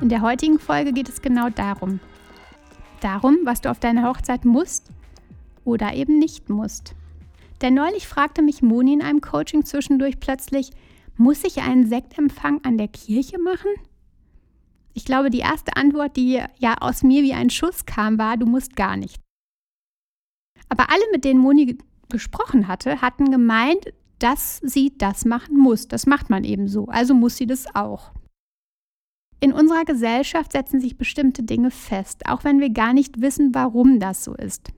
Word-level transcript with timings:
In 0.00 0.08
der 0.08 0.22
heutigen 0.22 0.60
Folge 0.60 0.92
geht 0.92 1.08
es 1.08 1.22
genau 1.22 1.50
darum. 1.50 1.98
Darum, 3.00 3.38
was 3.42 3.60
du 3.60 3.70
auf 3.70 3.80
deiner 3.80 4.08
Hochzeit 4.08 4.44
musst 4.44 4.92
oder 5.64 5.92
eben 5.92 6.20
nicht 6.20 6.48
musst. 6.48 6.94
Denn 7.62 7.74
neulich 7.74 8.06
fragte 8.06 8.40
mich 8.40 8.62
Moni 8.62 8.92
in 8.92 9.02
einem 9.02 9.20
Coaching 9.20 9.64
zwischendurch 9.64 10.20
plötzlich, 10.20 10.70
muss 11.16 11.42
ich 11.42 11.62
einen 11.62 11.88
Sektempfang 11.88 12.60
an 12.64 12.78
der 12.78 12.86
Kirche 12.86 13.40
machen? 13.40 13.70
Ich 14.94 15.04
glaube, 15.04 15.30
die 15.30 15.40
erste 15.40 15.76
Antwort, 15.76 16.16
die 16.16 16.40
ja 16.58 16.76
aus 16.80 17.02
mir 17.02 17.24
wie 17.24 17.34
ein 17.34 17.50
Schuss 17.50 17.84
kam, 17.84 18.18
war, 18.18 18.36
du 18.36 18.46
musst 18.46 18.76
gar 18.76 18.96
nicht. 18.96 19.20
Aber 20.68 20.90
alle, 20.90 21.02
mit 21.10 21.24
denen 21.24 21.40
Moni 21.40 21.76
gesprochen 22.08 22.68
hatte, 22.68 23.00
hatten 23.02 23.32
gemeint, 23.32 23.84
dass 24.20 24.58
sie 24.58 24.96
das 24.96 25.24
machen 25.24 25.56
muss. 25.56 25.88
Das 25.88 26.06
macht 26.06 26.30
man 26.30 26.44
eben 26.44 26.68
so. 26.68 26.86
Also 26.86 27.14
muss 27.14 27.36
sie 27.36 27.46
das 27.46 27.74
auch. 27.74 28.12
In 29.40 29.52
unserer 29.52 29.84
Gesellschaft 29.84 30.52
setzen 30.52 30.80
sich 30.80 30.98
bestimmte 30.98 31.42
Dinge 31.42 31.70
fest, 31.70 32.26
auch 32.26 32.44
wenn 32.44 32.58
wir 32.60 32.70
gar 32.70 32.92
nicht 32.92 33.20
wissen, 33.20 33.54
warum 33.54 34.00
das 34.00 34.24
so 34.24 34.34
ist. 34.34 34.72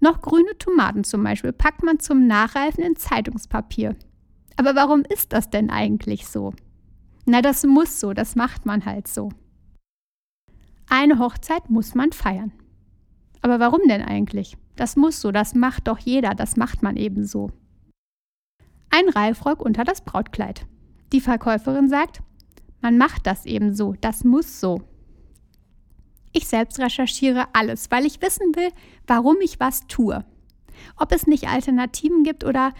Noch 0.00 0.20
grüne 0.20 0.58
Tomaten 0.58 1.04
zum 1.04 1.22
Beispiel 1.22 1.52
packt 1.52 1.82
man 1.82 2.00
zum 2.00 2.26
Nachreifen 2.26 2.82
in 2.84 2.96
Zeitungspapier. 2.96 3.96
Aber 4.56 4.74
warum 4.74 5.02
ist 5.02 5.32
das 5.32 5.50
denn 5.50 5.70
eigentlich 5.70 6.26
so? 6.26 6.52
Na, 7.24 7.42
das 7.42 7.64
muss 7.64 8.00
so, 8.00 8.12
das 8.12 8.36
macht 8.36 8.66
man 8.66 8.84
halt 8.84 9.08
so. 9.08 9.30
Eine 10.88 11.18
Hochzeit 11.18 11.70
muss 11.70 11.94
man 11.94 12.12
feiern. 12.12 12.52
Aber 13.42 13.58
warum 13.60 13.80
denn 13.88 14.02
eigentlich? 14.02 14.56
Das 14.76 14.96
muss 14.96 15.20
so, 15.20 15.32
das 15.32 15.54
macht 15.54 15.88
doch 15.88 15.98
jeder, 15.98 16.34
das 16.34 16.56
macht 16.56 16.82
man 16.82 16.96
eben 16.96 17.24
so. 17.24 17.50
Ein 18.90 19.08
Reifrock 19.08 19.60
unter 19.60 19.84
das 19.84 20.02
Brautkleid. 20.02 20.66
Die 21.12 21.20
Verkäuferin 21.20 21.88
sagt, 21.88 22.22
man 22.80 22.98
macht 22.98 23.26
das 23.26 23.46
eben 23.46 23.74
so, 23.74 23.94
das 24.00 24.24
muss 24.24 24.60
so. 24.60 24.82
Ich 26.32 26.48
selbst 26.48 26.78
recherchiere 26.78 27.46
alles, 27.54 27.90
weil 27.90 28.04
ich 28.04 28.20
wissen 28.20 28.54
will, 28.54 28.70
warum 29.06 29.36
ich 29.40 29.58
was 29.58 29.86
tue. 29.86 30.24
Ob 30.96 31.12
es 31.12 31.26
nicht 31.26 31.48
Alternativen 31.48 32.24
gibt 32.24 32.44
oder 32.44 32.74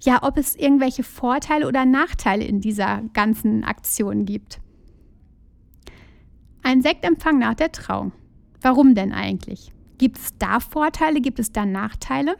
ja, 0.00 0.22
ob 0.22 0.36
es 0.36 0.56
irgendwelche 0.56 1.02
Vorteile 1.02 1.66
oder 1.66 1.84
Nachteile 1.84 2.44
in 2.44 2.60
dieser 2.60 3.02
ganzen 3.12 3.64
Aktion 3.64 4.24
gibt. 4.24 4.60
Ein 6.62 6.82
Sektempfang 6.82 7.38
nach 7.38 7.54
der 7.54 7.72
Trauung. 7.72 8.12
Warum 8.60 8.94
denn 8.94 9.12
eigentlich? 9.12 9.72
Gibt 9.98 10.18
es 10.18 10.36
da 10.38 10.60
Vorteile? 10.60 11.20
Gibt 11.20 11.38
es 11.38 11.52
da 11.52 11.66
Nachteile? 11.66 12.36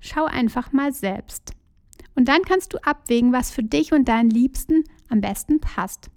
Schau 0.00 0.24
einfach 0.24 0.72
mal 0.72 0.92
selbst. 0.92 1.54
Und 2.14 2.28
dann 2.28 2.42
kannst 2.42 2.72
du 2.74 2.78
abwägen, 2.78 3.32
was 3.32 3.50
für 3.50 3.62
dich 3.62 3.92
und 3.92 4.08
deinen 4.08 4.30
Liebsten 4.30 4.84
am 5.08 5.20
besten 5.20 5.60
passt. 5.60 6.10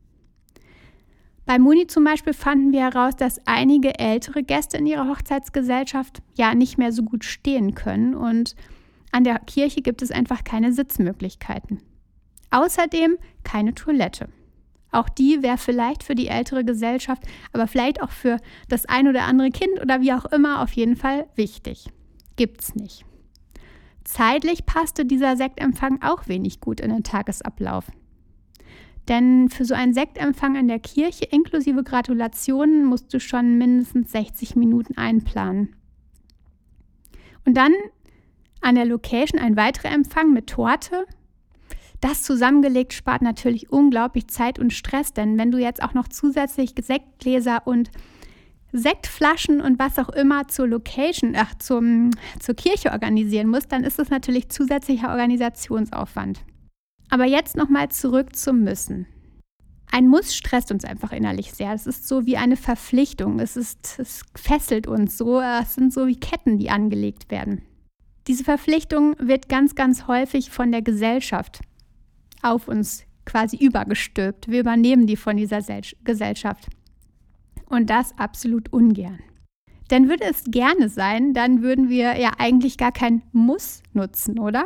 Bei 1.45 1.59
Muni 1.59 1.85
zum 1.85 2.03
Beispiel 2.03 2.33
fanden 2.33 2.73
wir 2.73 2.81
heraus, 2.81 3.15
dass 3.15 3.39
einige 3.45 3.99
ältere 3.99 4.43
Gäste 4.43 4.77
in 4.77 4.87
ihrer 4.87 5.07
Hochzeitsgesellschaft 5.07 6.23
ja 6.33 6.55
nicht 6.55 6.77
mehr 6.77 6.91
so 6.91 7.03
gut 7.03 7.23
stehen 7.23 7.75
können 7.75 8.15
und 8.15 8.55
an 9.11 9.23
der 9.23 9.39
Kirche 9.39 9.81
gibt 9.81 10.01
es 10.01 10.11
einfach 10.11 10.43
keine 10.43 10.73
Sitzmöglichkeiten. 10.73 11.81
Außerdem 12.51 13.17
keine 13.43 13.75
Toilette. 13.75 14.27
Auch 14.91 15.07
die 15.07 15.43
wäre 15.43 15.57
vielleicht 15.57 16.03
für 16.03 16.15
die 16.15 16.27
ältere 16.27 16.65
Gesellschaft, 16.65 17.23
aber 17.53 17.67
vielleicht 17.67 18.01
auch 18.01 18.11
für 18.11 18.37
das 18.69 18.85
ein 18.85 19.07
oder 19.07 19.23
andere 19.23 19.51
Kind 19.51 19.81
oder 19.81 20.01
wie 20.01 20.13
auch 20.13 20.25
immer 20.25 20.61
auf 20.61 20.71
jeden 20.71 20.95
Fall 20.95 21.27
wichtig. 21.35 21.87
Gibt's 22.37 22.75
nicht. 22.75 23.05
Zeitlich 24.05 24.65
passte 24.65 25.03
dieser 25.03 25.35
Sektempfang 25.35 26.01
auch 26.01 26.27
wenig 26.27 26.61
gut 26.61 26.79
in 26.79 26.91
den 26.91 27.03
Tagesablauf. 27.03 27.85
Denn 29.07 29.49
für 29.49 29.65
so 29.65 29.73
einen 29.73 29.93
Sektempfang 29.93 30.55
in 30.55 30.67
der 30.67 30.79
Kirche 30.79 31.25
inklusive 31.25 31.83
Gratulationen 31.83 32.85
musst 32.85 33.13
du 33.13 33.19
schon 33.19 33.57
mindestens 33.57 34.11
60 34.11 34.55
Minuten 34.55 34.97
einplanen. 34.97 35.75
Und 37.45 37.55
dann 37.55 37.73
an 38.61 38.75
der 38.75 38.85
Location 38.85 39.39
ein 39.41 39.57
weiterer 39.57 39.91
Empfang 39.91 40.33
mit 40.33 40.47
Torte. 40.47 41.05
Das 41.99 42.23
zusammengelegt 42.23 42.93
spart 42.93 43.23
natürlich 43.23 43.71
unglaublich 43.71 44.27
Zeit 44.27 44.59
und 44.59 44.71
Stress, 44.71 45.13
denn 45.13 45.37
wenn 45.37 45.51
du 45.51 45.57
jetzt 45.57 45.81
auch 45.81 45.93
noch 45.93 46.07
zusätzlich 46.07 46.73
Sektgläser 46.79 47.65
und 47.65 47.91
Sektflaschen 48.77 49.61
und 49.61 49.79
was 49.79 49.97
auch 49.97 50.09
immer 50.09 50.47
zur 50.47 50.67
Location, 50.67 51.33
ach, 51.35 51.55
zum, 51.55 52.11
zur 52.39 52.55
Kirche 52.55 52.91
organisieren 52.91 53.47
musst, 53.47 53.71
dann 53.71 53.83
ist 53.83 53.99
das 53.99 54.09
natürlich 54.09 54.49
zusätzlicher 54.49 55.09
Organisationsaufwand. 55.09 56.41
Aber 57.09 57.25
jetzt 57.25 57.55
nochmal 57.55 57.89
zurück 57.89 58.35
zum 58.35 58.63
Müssen. 58.63 59.07
Ein 59.91 60.07
Muss 60.07 60.35
stresst 60.35 60.71
uns 60.71 60.83
einfach 60.83 61.11
innerlich 61.13 61.53
sehr. 61.53 61.73
Es 61.73 61.87
ist 61.87 62.07
so 62.07 62.25
wie 62.25 62.37
eine 62.37 62.57
Verpflichtung. 62.57 63.39
Es, 63.39 63.55
ist, 63.55 63.97
es 63.99 64.23
fesselt 64.35 64.87
uns 64.87 65.17
so. 65.17 65.39
Es 65.39 65.75
sind 65.75 65.93
so 65.93 66.07
wie 66.07 66.19
Ketten, 66.19 66.57
die 66.57 66.69
angelegt 66.69 67.31
werden. 67.31 67.61
Diese 68.27 68.43
Verpflichtung 68.43 69.15
wird 69.19 69.47
ganz, 69.47 69.75
ganz 69.75 70.07
häufig 70.07 70.49
von 70.49 70.71
der 70.71 70.81
Gesellschaft 70.81 71.61
auf 72.41 72.67
uns 72.67 73.03
quasi 73.25 73.57
übergestülpt. 73.57 74.49
Wir 74.49 74.59
übernehmen 74.59 75.07
die 75.07 75.15
von 75.15 75.37
dieser 75.37 75.61
Gesellschaft. 76.03 76.67
Und 77.69 77.89
das 77.89 78.17
absolut 78.17 78.71
ungern. 78.71 79.19
Denn 79.91 80.09
würde 80.09 80.25
es 80.25 80.43
gerne 80.45 80.89
sein, 80.89 81.33
dann 81.33 81.61
würden 81.61 81.89
wir 81.89 82.19
ja 82.19 82.31
eigentlich 82.37 82.77
gar 82.77 82.91
kein 82.91 83.21
Muss 83.31 83.83
nutzen, 83.93 84.39
oder? 84.39 84.65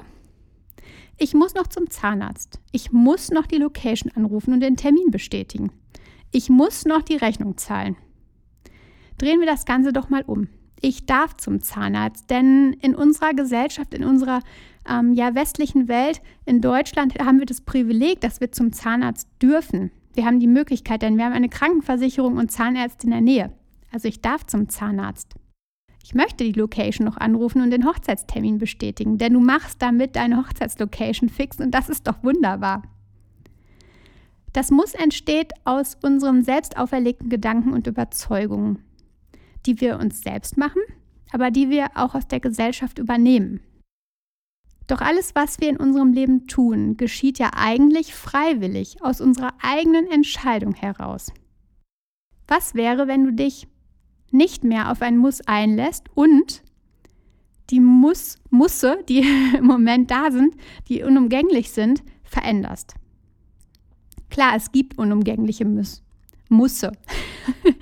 Ich 1.17 1.33
muss 1.33 1.53
noch 1.53 1.67
zum 1.67 1.89
Zahnarzt. 1.89 2.59
Ich 2.71 2.93
muss 2.93 3.29
noch 3.29 3.45
die 3.45 3.57
Location 3.57 4.11
anrufen 4.15 4.53
und 4.53 4.61
den 4.61 4.77
Termin 4.77 5.11
bestätigen. 5.11 5.71
Ich 6.31 6.49
muss 6.49 6.85
noch 6.85 7.01
die 7.01 7.17
Rechnung 7.17 7.57
zahlen. 7.57 7.97
Drehen 9.17 9.41
wir 9.41 9.47
das 9.47 9.65
Ganze 9.65 9.91
doch 9.91 10.09
mal 10.09 10.23
um. 10.23 10.47
Ich 10.79 11.05
darf 11.05 11.35
zum 11.35 11.61
Zahnarzt, 11.61 12.29
denn 12.29 12.71
in 12.81 12.95
unserer 12.95 13.33
Gesellschaft, 13.33 13.93
in 13.93 14.05
unserer 14.05 14.39
ähm, 14.89 15.13
ja, 15.13 15.35
westlichen 15.35 15.89
Welt, 15.89 16.21
in 16.45 16.61
Deutschland 16.61 17.19
haben 17.19 17.39
wir 17.39 17.45
das 17.45 17.59
Privileg, 17.59 18.21
dass 18.21 18.39
wir 18.39 18.53
zum 18.53 18.71
Zahnarzt 18.71 19.27
dürfen. 19.41 19.91
Wir 20.13 20.25
haben 20.25 20.39
die 20.39 20.47
Möglichkeit, 20.47 21.01
denn 21.01 21.17
wir 21.17 21.25
haben 21.25 21.33
eine 21.33 21.49
Krankenversicherung 21.49 22.37
und 22.37 22.51
Zahnärzte 22.51 23.05
in 23.05 23.11
der 23.11 23.21
Nähe. 23.21 23.53
Also 23.91 24.07
ich 24.07 24.21
darf 24.21 24.45
zum 24.45 24.69
Zahnarzt. 24.69 25.35
Ich 26.03 26.15
möchte 26.15 26.43
die 26.43 26.53
Location 26.53 27.05
noch 27.05 27.17
anrufen 27.17 27.61
und 27.61 27.71
den 27.71 27.85
Hochzeitstermin 27.85 28.57
bestätigen, 28.57 29.17
denn 29.17 29.33
du 29.33 29.39
machst 29.39 29.81
damit 29.81 30.15
deine 30.15 30.37
Hochzeitslocation 30.37 31.29
fix 31.29 31.59
und 31.59 31.71
das 31.71 31.89
ist 31.89 32.07
doch 32.07 32.23
wunderbar. 32.23 32.83
Das 34.53 34.71
Muss 34.71 34.93
entsteht 34.95 35.51
aus 35.65 35.95
unseren 36.01 36.43
selbst 36.43 36.77
auferlegten 36.77 37.29
Gedanken 37.29 37.73
und 37.73 37.85
Überzeugungen, 37.85 38.83
die 39.65 39.79
wir 39.81 39.99
uns 39.99 40.21
selbst 40.21 40.57
machen, 40.57 40.81
aber 41.31 41.51
die 41.51 41.69
wir 41.69 41.89
auch 41.95 42.15
aus 42.15 42.27
der 42.27 42.39
Gesellschaft 42.39 42.97
übernehmen. 42.97 43.59
Doch 44.89 45.01
alles, 45.01 45.35
was 45.35 45.59
wir 45.59 45.69
in 45.69 45.77
unserem 45.77 46.13
Leben 46.13 46.47
tun, 46.47 46.97
geschieht 46.97 47.37
ja 47.37 47.51
eigentlich 47.55 48.15
freiwillig 48.15 49.03
aus 49.03 49.21
unserer 49.21 49.53
eigenen 49.61 50.07
Entscheidung 50.07 50.73
heraus. 50.73 51.31
Was 52.47 52.73
wäre, 52.73 53.07
wenn 53.07 53.23
du 53.23 53.31
dich 53.31 53.67
nicht 54.31 54.63
mehr 54.63 54.91
auf 54.91 55.03
ein 55.03 55.17
Muss 55.17 55.41
einlässt 55.41 56.05
und 56.15 56.63
die 57.69 57.79
Muss, 57.79 58.39
Musse, 58.49 59.03
die 59.07 59.19
im 59.57 59.65
Moment 59.65 60.09
da 60.09 60.31
sind, 60.31 60.55
die 60.87 61.03
unumgänglich 61.03 61.69
sind, 61.69 62.01
veränderst. 62.23 62.95
Klar, 64.31 64.55
es 64.55 64.71
gibt 64.71 64.97
unumgängliche 64.97 65.65
Muss, 65.65 66.01
Musse. 66.49 66.93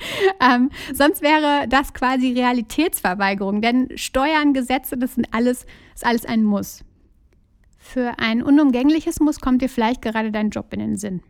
ähm, 0.42 0.72
sonst 0.94 1.22
wäre 1.22 1.70
das 1.70 1.94
quasi 1.94 2.34
Realitätsverweigerung, 2.34 3.62
denn 3.62 3.98
Steuern, 3.98 4.54
Gesetze, 4.54 4.98
das 4.98 5.16
sind 5.16 5.34
alles, 5.34 5.66
ist 5.96 6.06
alles 6.06 6.26
ein 6.26 6.44
Muss. 6.44 6.84
Für 7.90 8.20
ein 8.20 8.44
unumgängliches 8.44 9.22
Muss 9.22 9.40
kommt 9.40 9.62
dir 9.62 9.70
vielleicht 9.70 10.02
gerade 10.02 10.30
dein 10.30 10.50
Job 10.50 10.74
in 10.74 10.82
den 10.82 10.98
Sinn. 10.98 11.22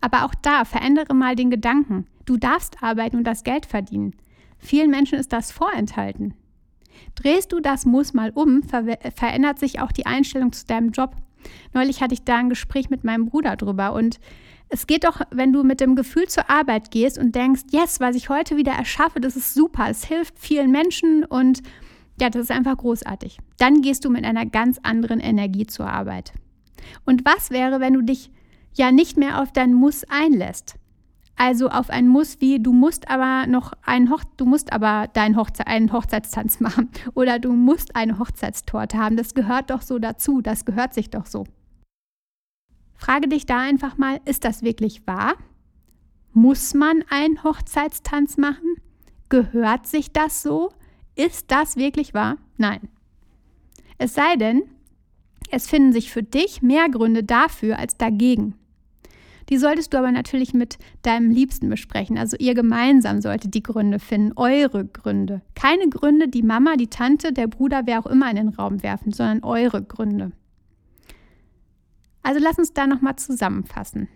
Aber 0.00 0.24
auch 0.24 0.34
da 0.42 0.64
verändere 0.64 1.14
mal 1.14 1.36
den 1.36 1.50
Gedanken. 1.50 2.08
Du 2.24 2.36
darfst 2.36 2.82
arbeiten 2.82 3.16
und 3.16 3.24
das 3.24 3.44
Geld 3.44 3.64
verdienen. 3.64 4.16
Vielen 4.58 4.90
Menschen 4.90 5.20
ist 5.20 5.32
das 5.32 5.52
vorenthalten. 5.52 6.34
Drehst 7.14 7.52
du 7.52 7.60
das 7.60 7.86
Muss 7.86 8.12
mal 8.12 8.32
um, 8.34 8.64
ver 8.64 8.98
verändert 9.14 9.60
sich 9.60 9.78
auch 9.80 9.92
die 9.92 10.04
Einstellung 10.04 10.52
zu 10.52 10.66
deinem 10.66 10.90
Job. 10.90 11.14
Neulich 11.74 12.02
hatte 12.02 12.14
ich 12.14 12.24
da 12.24 12.38
ein 12.38 12.48
Gespräch 12.48 12.90
mit 12.90 13.04
meinem 13.04 13.26
Bruder 13.26 13.54
drüber 13.54 13.92
und 13.92 14.18
Es 14.68 14.88
geht 14.88 15.04
doch, 15.04 15.20
wenn 15.30 15.52
du 15.52 15.62
mit 15.62 15.80
dem 15.80 15.94
Gefühl 15.94 16.26
zur 16.28 16.50
Arbeit 16.50 16.90
gehst 16.90 17.18
und 17.18 17.34
denkst, 17.36 17.62
yes, 17.70 18.00
was 18.00 18.16
ich 18.16 18.28
heute 18.28 18.56
wieder 18.56 18.72
erschaffe, 18.72 19.20
das 19.20 19.36
ist 19.36 19.54
super, 19.54 19.86
es 19.88 20.04
hilft 20.04 20.38
vielen 20.38 20.70
Menschen 20.72 21.24
und 21.24 21.62
ja, 22.20 22.28
das 22.30 22.42
ist 22.42 22.50
einfach 22.50 22.76
großartig. 22.76 23.38
Dann 23.58 23.80
gehst 23.80 24.04
du 24.04 24.10
mit 24.10 24.24
einer 24.24 24.46
ganz 24.46 24.78
anderen 24.82 25.20
Energie 25.20 25.66
zur 25.66 25.86
Arbeit. 25.86 26.32
Und 27.04 27.24
was 27.24 27.50
wäre, 27.50 27.80
wenn 27.80 27.94
du 27.94 28.02
dich 28.02 28.30
ja 28.74 28.92
nicht 28.92 29.16
mehr 29.16 29.40
auf 29.40 29.52
dein 29.52 29.72
Muss 29.72 30.04
einlässt? 30.04 30.76
Also 31.36 31.70
auf 31.70 31.88
ein 31.88 32.06
Muss 32.06 32.42
wie 32.42 32.62
du 32.62 32.74
musst 32.74 33.10
aber 33.10 33.46
noch 33.46 33.72
einen 33.82 34.10
Hoch 34.10 34.24
du 34.36 34.44
musst 34.44 34.74
aber 34.74 35.08
deinen 35.08 35.38
Hochze 35.38 35.66
einen 35.66 35.90
Hochzeitstanz 35.90 36.60
machen 36.60 36.90
oder 37.14 37.38
du 37.38 37.52
musst 37.54 37.96
eine 37.96 38.18
Hochzeitstorte 38.18 38.98
haben. 38.98 39.16
Das 39.16 39.32
gehört 39.32 39.70
doch 39.70 39.80
so 39.80 39.98
dazu, 39.98 40.42
das 40.42 40.66
gehört 40.66 40.92
sich 40.92 41.08
doch 41.08 41.24
so. 41.24 41.44
Frage 42.94 43.28
dich 43.28 43.46
da 43.46 43.58
einfach 43.58 43.96
mal, 43.96 44.20
ist 44.26 44.44
das 44.44 44.62
wirklich 44.62 45.06
wahr? 45.06 45.34
Muss 46.32 46.74
man 46.74 47.02
einen 47.08 47.42
Hochzeitstanz 47.42 48.36
machen? 48.36 48.76
Gehört 49.30 49.86
sich 49.86 50.12
das 50.12 50.42
so? 50.42 50.70
Ist 51.20 51.50
das 51.50 51.76
wirklich 51.76 52.14
wahr? 52.14 52.38
Nein. 52.56 52.88
Es 53.98 54.14
sei 54.14 54.36
denn, 54.36 54.62
es 55.50 55.68
finden 55.68 55.92
sich 55.92 56.10
für 56.10 56.22
dich 56.22 56.62
mehr 56.62 56.88
Gründe 56.88 57.22
dafür 57.22 57.78
als 57.78 57.98
dagegen. 57.98 58.54
Die 59.50 59.58
solltest 59.58 59.92
du 59.92 59.98
aber 59.98 60.12
natürlich 60.12 60.54
mit 60.54 60.78
deinem 61.02 61.30
Liebsten 61.30 61.68
besprechen. 61.68 62.16
Also 62.16 62.38
ihr 62.38 62.54
gemeinsam 62.54 63.20
solltet 63.20 63.52
die 63.52 63.62
Gründe 63.62 63.98
finden, 63.98 64.32
eure 64.36 64.86
Gründe. 64.86 65.42
Keine 65.54 65.90
Gründe, 65.90 66.28
die 66.28 66.42
Mama, 66.42 66.76
die 66.76 66.88
Tante, 66.88 67.34
der 67.34 67.48
Bruder, 67.48 67.82
wer 67.84 67.98
auch 67.98 68.06
immer 68.06 68.30
in 68.30 68.36
den 68.36 68.48
Raum 68.48 68.82
werfen, 68.82 69.12
sondern 69.12 69.44
eure 69.44 69.82
Gründe. 69.82 70.32
Also 72.22 72.40
lass 72.42 72.58
uns 72.58 72.72
da 72.72 72.86
nochmal 72.86 73.16
zusammenfassen. 73.16 74.08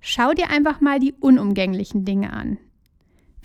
Schau 0.00 0.34
dir 0.34 0.50
einfach 0.50 0.82
mal 0.82 1.00
die 1.00 1.14
unumgänglichen 1.14 2.04
Dinge 2.04 2.34
an. 2.34 2.58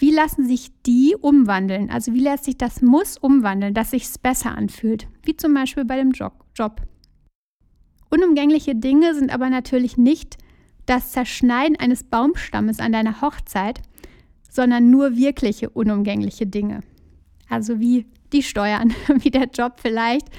Wie 0.01 0.09
lassen 0.09 0.47
sich 0.47 0.71
die 0.87 1.15
umwandeln? 1.21 1.91
Also 1.91 2.11
wie 2.15 2.21
lässt 2.21 2.45
sich 2.45 2.57
das 2.57 2.81
Muss 2.81 3.19
umwandeln, 3.19 3.75
dass 3.75 3.91
sich 3.91 4.07
besser 4.23 4.57
anfühlt? 4.57 5.07
Wie 5.21 5.37
zum 5.37 5.53
Beispiel 5.53 5.85
bei 5.85 5.95
dem 5.97 6.09
Job. 6.09 6.41
Unumgängliche 8.09 8.73
Dinge 8.73 9.13
sind 9.13 9.31
aber 9.31 9.51
natürlich 9.51 9.97
nicht 9.97 10.37
das 10.87 11.11
Zerschneiden 11.11 11.79
eines 11.79 12.03
Baumstammes 12.03 12.79
an 12.79 12.93
deiner 12.93 13.21
Hochzeit, 13.21 13.83
sondern 14.49 14.89
nur 14.89 15.17
wirkliche 15.17 15.69
unumgängliche 15.69 16.47
Dinge. 16.47 16.79
Also 17.47 17.79
wie 17.79 18.07
die 18.33 18.41
Steuern, 18.41 18.95
wie 19.19 19.29
der 19.29 19.49
Job 19.53 19.73
vielleicht, 19.79 20.29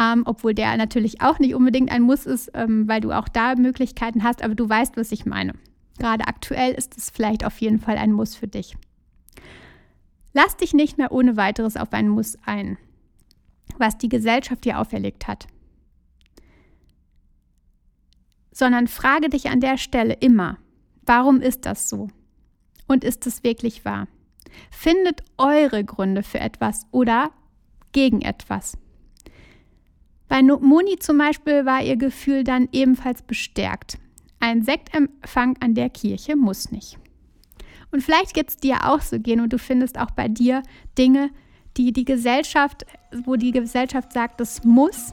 ähm, 0.00 0.22
obwohl 0.24 0.54
der 0.54 0.76
natürlich 0.76 1.20
auch 1.20 1.40
nicht 1.40 1.56
unbedingt 1.56 1.90
ein 1.90 2.02
Muss 2.02 2.26
ist, 2.26 2.52
ähm, 2.54 2.86
weil 2.86 3.00
du 3.00 3.10
auch 3.10 3.28
da 3.28 3.56
Möglichkeiten 3.56 4.22
hast, 4.22 4.44
aber 4.44 4.54
du 4.54 4.68
weißt, 4.68 4.96
was 4.96 5.10
ich 5.10 5.26
meine. 5.26 5.54
Gerade 5.98 6.28
aktuell 6.28 6.74
ist 6.74 6.96
es 6.96 7.10
vielleicht 7.10 7.44
auf 7.44 7.60
jeden 7.60 7.80
Fall 7.80 7.98
ein 7.98 8.12
Muss 8.12 8.36
für 8.36 8.46
dich. 8.46 8.76
Lass 10.32 10.56
dich 10.56 10.74
nicht 10.74 10.98
mehr 10.98 11.12
ohne 11.12 11.36
weiteres 11.36 11.76
auf 11.76 11.92
ein 11.92 12.08
Muss 12.08 12.38
ein, 12.44 12.78
was 13.78 13.98
die 13.98 14.08
Gesellschaft 14.08 14.64
dir 14.64 14.78
auferlegt 14.78 15.26
hat 15.26 15.46
sondern 18.60 18.88
frage 18.88 19.30
dich 19.30 19.48
an 19.48 19.60
der 19.60 19.78
Stelle 19.78 20.12
immer, 20.12 20.58
warum 21.06 21.40
ist 21.40 21.64
das 21.64 21.88
so? 21.88 22.08
Und 22.86 23.04
ist 23.04 23.26
es 23.26 23.42
wirklich 23.42 23.86
wahr? 23.86 24.06
Findet 24.70 25.22
eure 25.38 25.82
Gründe 25.82 26.22
für 26.22 26.40
etwas 26.40 26.86
oder 26.90 27.30
gegen 27.92 28.20
etwas. 28.20 28.76
Bei 30.28 30.42
Moni 30.42 30.98
zum 30.98 31.16
Beispiel 31.16 31.64
war 31.64 31.82
ihr 31.82 31.96
Gefühl 31.96 32.44
dann 32.44 32.68
ebenfalls 32.72 33.22
bestärkt. 33.22 33.98
Ein 34.40 34.62
Sektempfang 34.62 35.56
an 35.60 35.74
der 35.74 35.88
Kirche 35.88 36.36
muss 36.36 36.70
nicht. 36.70 36.98
Und 37.90 38.02
vielleicht 38.02 38.34
geht 38.34 38.48
es 38.48 38.56
dir 38.56 38.88
auch 38.88 39.00
so 39.00 39.18
gehen 39.18 39.40
und 39.40 39.52
du 39.52 39.58
findest 39.58 39.98
auch 39.98 40.10
bei 40.10 40.28
dir 40.28 40.62
Dinge, 40.96 41.30
die 41.76 41.92
die 41.92 42.04
Gesellschaft, 42.04 42.86
wo 43.24 43.36
die 43.36 43.52
Gesellschaft 43.52 44.12
sagt, 44.12 44.40
es 44.40 44.64
muss 44.64 45.12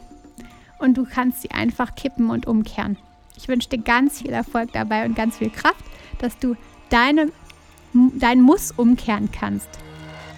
und 0.79 0.97
du 0.97 1.06
kannst 1.06 1.41
sie 1.41 1.51
einfach 1.51 1.95
kippen 1.95 2.29
und 2.29 2.45
umkehren. 2.45 2.97
Ich 3.35 3.47
wünsche 3.47 3.69
dir 3.69 3.79
ganz 3.79 4.21
viel 4.21 4.31
Erfolg 4.31 4.71
dabei 4.74 5.06
und 5.06 5.15
ganz 5.15 5.38
viel 5.38 5.50
Kraft, 5.50 5.83
dass 6.19 6.38
du 6.39 6.56
deine, 6.89 7.31
dein 7.94 8.41
Muss 8.41 8.71
umkehren 8.71 9.30
kannst. 9.31 9.69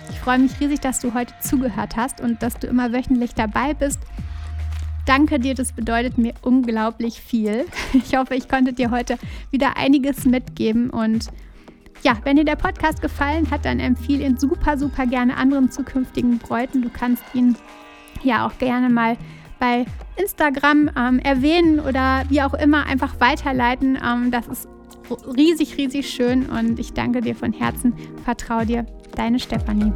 Ich 0.09 0.19
freue 0.19 0.39
mich 0.39 0.59
riesig, 0.59 0.79
dass 0.79 0.99
du 0.99 1.13
heute 1.13 1.33
zugehört 1.41 1.95
hast 1.95 2.19
und 2.19 2.41
dass 2.41 2.55
du 2.55 2.67
immer 2.67 2.91
wöchentlich 2.91 3.35
dabei 3.35 3.73
bist. 3.73 3.99
Danke 5.05 5.39
dir, 5.39 5.55
das 5.55 5.71
bedeutet 5.71 6.17
mir 6.17 6.33
unglaublich 6.41 7.21
viel. 7.21 7.65
Ich 7.93 8.15
hoffe, 8.15 8.35
ich 8.35 8.47
konnte 8.47 8.73
dir 8.73 8.91
heute 8.91 9.17
wieder 9.49 9.77
einiges 9.77 10.25
mitgeben 10.25 10.89
und 10.89 11.29
ja, 12.03 12.17
wenn 12.23 12.37
dir 12.37 12.45
der 12.45 12.55
Podcast 12.55 13.01
gefallen 13.01 13.49
hat, 13.51 13.65
dann 13.65 13.79
empfehle 13.79 14.23
ihn 14.23 14.37
super, 14.37 14.77
super 14.77 15.05
gerne 15.05 15.37
anderen 15.37 15.71
zukünftigen 15.71 16.37
Bräuten. 16.37 16.81
Du 16.81 16.89
kannst 16.89 17.23
ihn 17.33 17.55
ja 18.23 18.45
auch 18.45 18.57
gerne 18.57 18.89
mal 18.89 19.17
bei 19.59 19.85
Instagram 20.15 20.89
ähm, 20.97 21.19
erwähnen 21.19 21.79
oder 21.79 22.23
wie 22.29 22.41
auch 22.41 22.53
immer 22.53 22.85
einfach 22.85 23.19
weiterleiten. 23.19 23.97
Ähm, 24.03 24.31
das 24.31 24.47
ist 24.47 24.67
riesig, 25.35 25.77
riesig 25.77 26.09
schön 26.09 26.45
und 26.45 26.79
ich 26.79 26.93
danke 26.93 27.21
dir 27.21 27.35
von 27.35 27.53
Herzen. 27.53 27.93
Vertrau 28.23 28.63
dir, 28.63 28.85
deine 29.15 29.39
Stefanie. 29.39 29.91